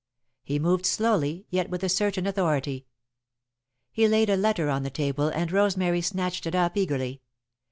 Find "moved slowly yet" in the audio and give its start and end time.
0.57-1.69